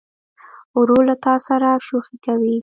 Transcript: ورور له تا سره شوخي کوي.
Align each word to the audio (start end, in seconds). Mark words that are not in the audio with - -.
ورور 0.77 1.01
له 1.09 1.15
تا 1.23 1.33
سره 1.47 1.69
شوخي 1.87 2.15
کوي. 2.25 2.55